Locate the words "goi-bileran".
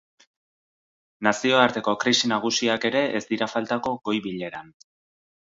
4.11-4.75